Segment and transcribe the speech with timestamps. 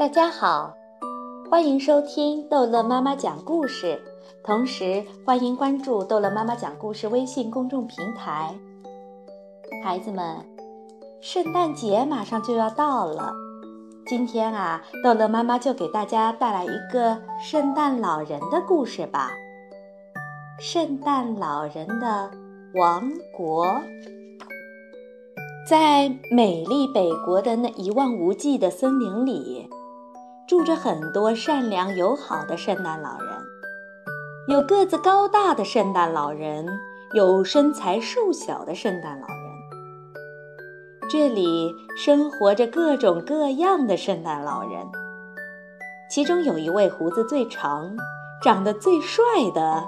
[0.00, 0.74] 大家好，
[1.50, 4.00] 欢迎收听逗乐妈妈讲故事，
[4.42, 8.54] 同时欢迎关注逗乐妈妈讲故事微信公众平台。
[9.84, 10.38] 孩子们，
[11.20, 13.34] 圣诞节马上就要到了，
[14.06, 19.30] 今天啊，逗乐妈妈就给大家带来一个圣诞老人的故事吧。
[20.58, 22.30] 圣诞老人的
[22.72, 23.66] 王国。
[25.68, 29.68] 在美丽北国的那一望无际的森林里，
[30.50, 33.32] 住着很多善良友好的圣诞老人。
[34.48, 36.66] 有个子高大的圣诞老人，
[37.12, 39.36] 有身材瘦小的圣诞老人。
[41.08, 44.84] 这里生活着各种各样的圣诞老人，
[46.10, 47.96] 其中有一位胡子最长、
[48.42, 49.22] 长得最帅
[49.54, 49.84] 的，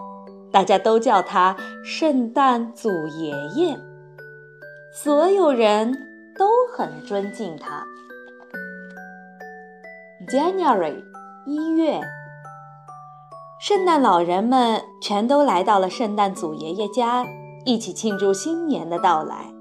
[0.53, 3.77] 大家都叫他圣诞祖爷爷。
[4.93, 5.93] 所有人
[6.39, 7.85] 都很尊敬他。
[10.33, 11.05] January，
[11.45, 12.01] 一月，
[13.61, 17.23] 圣诞老人们全都来到了圣诞祖爷爷家，
[17.67, 19.53] 一起庆祝新年的到来。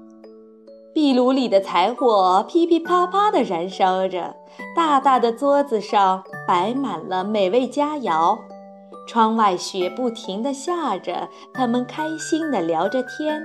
[0.94, 4.34] 壁炉里的柴火噼噼啪啪地燃烧着，
[4.74, 8.38] 大大的桌子上摆满了美味佳肴，
[9.06, 13.42] 窗外雪不停地下着，他们开心地聊着天，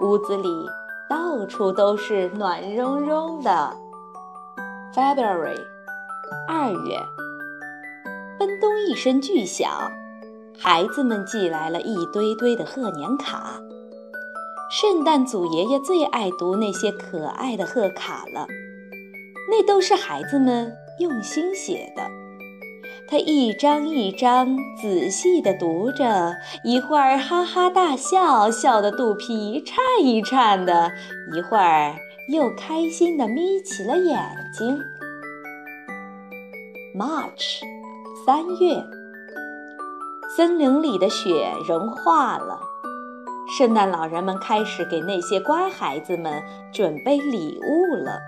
[0.00, 0.48] 屋子里。
[1.10, 3.76] 到处都是暖融融的。
[4.94, 5.60] February，
[6.48, 6.98] 二月，
[8.38, 9.90] 奔东一声巨响，
[10.58, 13.60] 孩子们寄来了一堆堆的贺年卡。
[14.70, 18.46] 圣诞祖爷爷最爱读那些可爱的贺卡了，
[19.50, 22.02] 那都是孩子们用心写的。
[23.08, 30.90] 他一张一张仔细地读着，一会儿哈哈大笑，笑得肚皮颤一颤的；
[31.34, 31.96] 一会儿
[32.32, 34.16] 又开心地眯起了眼
[34.56, 34.80] 睛。
[36.92, 37.60] March，
[38.26, 38.84] 三月，
[40.36, 42.58] 森林里的雪融化了，
[43.56, 46.42] 圣诞老人们开始给那些乖孩子们
[46.72, 48.18] 准备礼物了。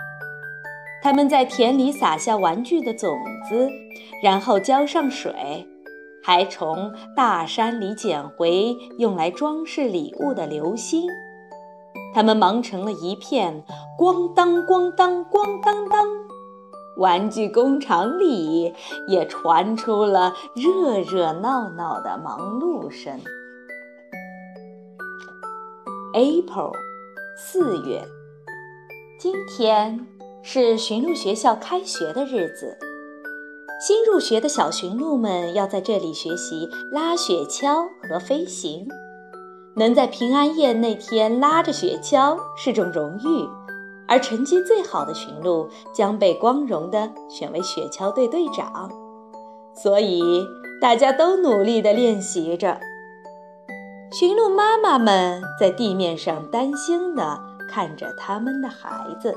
[1.03, 3.19] 他们在田里撒下玩具的种
[3.49, 3.69] 子，
[4.23, 5.67] 然后浇上水，
[6.23, 11.09] 还从大山里捡回用来装饰礼物的流星。
[12.15, 13.65] 他们忙成了一片，
[13.99, 16.07] 咣当咣当咣当当，
[16.97, 18.75] 玩具工厂里
[19.09, 23.21] 也传出了热热闹闹的忙碌声。
[26.15, 26.73] April，
[27.37, 28.05] 四月，
[29.19, 30.07] 今天。
[30.45, 32.77] 是驯鹿学校开学的日子，
[33.81, 38.89] 新入学的小驯鹿们要在这里学习拉雪橇和飞行。
[39.77, 43.49] 能在平安夜那天拉着雪橇是种荣誉，
[44.13, 48.91] 而成绩最好的驯鹿将被光荣地选为雪橇队队长。
[49.75, 50.47] 所以
[50.83, 52.79] 大家都努力地练习着。
[54.11, 57.41] 驯鹿妈妈们在地面上担心地
[57.71, 59.35] 看着他们的孩子。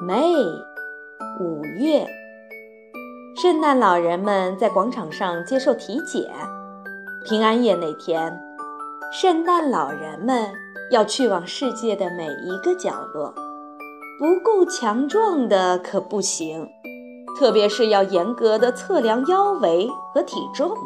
[0.00, 0.44] May，
[1.40, 2.06] 五月，
[3.42, 6.30] 圣诞老人们在广场上接受体检。
[7.24, 8.40] 平安夜那天，
[9.10, 10.52] 圣诞老人们
[10.90, 13.34] 要去往世界的每一个角落。
[14.18, 16.68] 不够强壮的可不行，
[17.38, 20.76] 特别是要严格的测量腰围和体重，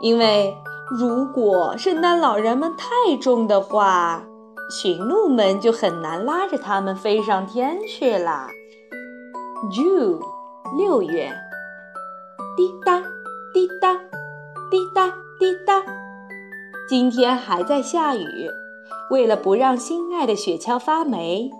[0.00, 0.56] 因为
[0.98, 4.24] 如果圣诞老人们太重的话。
[4.72, 8.46] 驯鹿们就很难拉着他们飞上天去了。
[9.72, 10.20] June，
[10.78, 11.28] 六月，
[12.56, 13.00] 滴答
[13.52, 13.94] 滴答
[14.70, 15.08] 滴答
[15.40, 15.82] 滴答，
[16.88, 18.48] 今天还在下雨。
[19.10, 21.50] 为了不让心爱的雪橇发霉，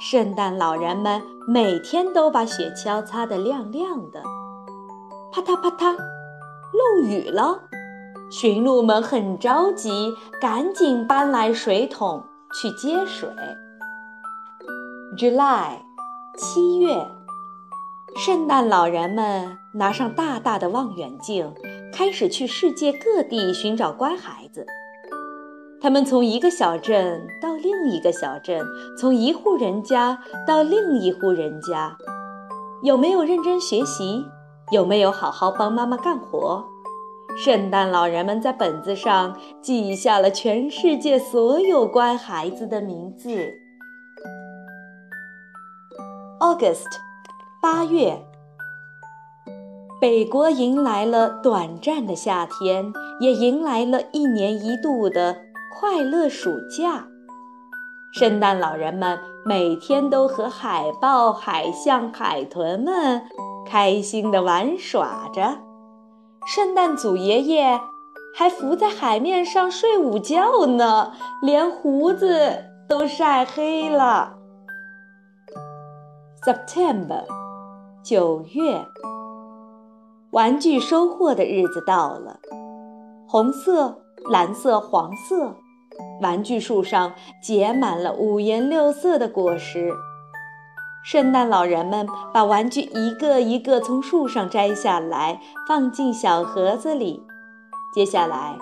[0.00, 4.22] 圣诞老人们每天都把雪橇擦得亮亮的。
[5.32, 7.62] 啪嗒啪嗒，漏雨了。
[8.30, 12.24] 驯鹿们很着急，赶紧搬来水桶。
[12.54, 13.28] 去接水。
[15.18, 15.72] July，
[16.36, 17.04] 七月，
[18.16, 21.52] 圣诞老人们拿上大大的望远镜，
[21.92, 24.64] 开始去世界各地寻找乖孩子。
[25.84, 28.58] 他们从一个小镇到另一个小镇，
[28.98, 31.94] 从一户人家到另一户人家，
[32.82, 34.24] 有没有认真学习？
[34.72, 36.64] 有没有好好帮妈妈干活？
[37.36, 43.52] 圣诞老人们在本子上记下了全世界所有乖孩子的名字。
[46.40, 46.88] August，
[47.60, 48.24] 八月，
[50.00, 52.90] 北国迎来了短暂的夏天，
[53.20, 55.43] 也迎来了一年一度的
[55.74, 57.08] 快乐暑假。
[58.12, 63.22] 圣诞老人们每天都和海豹、海象、海豚们
[63.66, 65.58] 开心地玩耍着。
[66.46, 67.80] 圣诞祖爷爷
[68.36, 71.12] 还浮在海面上睡午觉呢，
[71.42, 74.36] 连胡子都晒黑了。
[76.44, 77.24] September，
[78.04, 78.86] 九月，
[80.30, 82.38] 玩具收获的日子到了，
[83.26, 83.98] 红色、
[84.30, 85.56] 蓝色、黄色。
[86.20, 89.92] 玩具树上结满了五颜六色的果实。
[91.04, 97.22] 圣诞老人们把玩具一个一个从树上摘下来，放进小盒子里。
[97.94, 98.56] 接下来，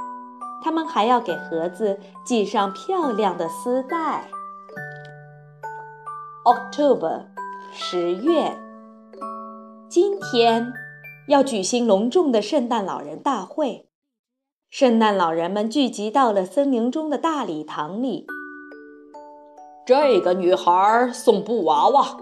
[0.63, 4.29] 他们还要给盒子系上漂亮的丝带。
[6.45, 7.27] October，
[7.71, 8.59] 十月，
[9.89, 10.73] 今天
[11.29, 13.87] 要举行隆重的圣诞老人大会。
[14.73, 18.25] 圣诞老人们聚集到了森林中的大礼堂里。
[19.85, 22.17] 这个女孩送布娃娃，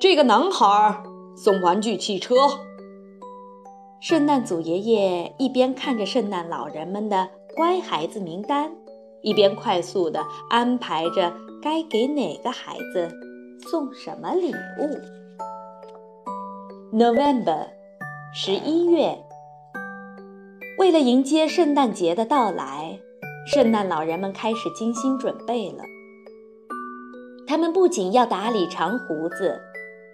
[0.00, 1.02] 这个男孩
[1.36, 2.34] 送玩具汽车。
[4.00, 8.72] 圣诞祖爷爷一边看着圣诞老人们的乖孩子名单，
[9.20, 13.10] 一边快速地安排着该给哪个孩子
[13.68, 16.96] 送什么礼物。
[16.96, 17.66] November，
[18.32, 19.22] 十一月。
[20.84, 23.00] 为了迎接圣诞节的到来，
[23.46, 25.82] 圣诞老人们开始精心准备了。
[27.46, 29.58] 他们不仅要打理长胡子，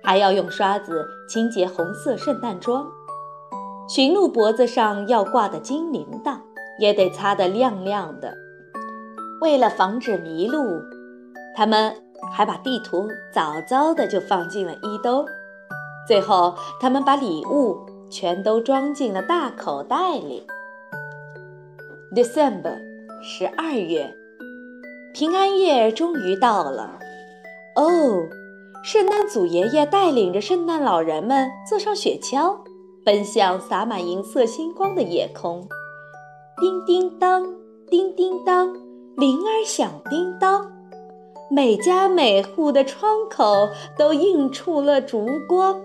[0.00, 2.87] 还要用刷子清洁红色圣诞装。
[3.88, 6.38] 驯鹿脖子上要挂的金铃铛
[6.78, 8.32] 也得擦得亮亮的。
[9.40, 10.81] 为了防止迷路，
[11.56, 11.93] 他们
[12.32, 15.26] 还把地图早早的就放进了衣兜。
[16.06, 17.76] 最后，他们把礼物。
[18.12, 20.44] 全都装进了大口袋里。
[22.12, 22.76] December，
[23.22, 24.12] 十二月，
[25.14, 26.98] 平安夜终于到了。
[27.76, 28.26] 哦，
[28.82, 32.56] 圣诞祖爷爷带领着圣诞老人们坐上雪橇，
[33.04, 35.68] 奔向洒满银色星光的夜空。
[36.60, 37.46] 叮叮当，
[37.88, 38.74] 叮叮当，
[39.16, 40.68] 铃儿响叮当，
[41.48, 45.80] 每家每户的窗口都映出了烛光。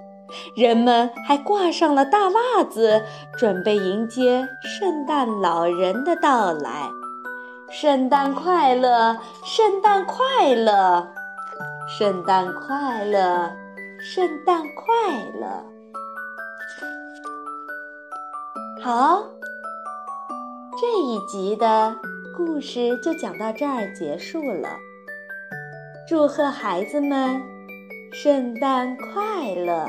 [0.55, 3.03] 人们还挂上了大袜子，
[3.37, 4.47] 准备迎接
[4.79, 6.89] 圣诞老人的到来。
[7.69, 11.07] 圣诞快乐，圣诞快乐，
[11.97, 13.51] 圣诞快乐，
[13.99, 15.65] 圣诞快乐。
[18.81, 19.23] 好，
[20.79, 21.95] 这一集的
[22.37, 24.69] 故事就讲到这儿结束了。
[26.07, 27.41] 祝贺孩子们，
[28.13, 29.87] 圣诞快乐！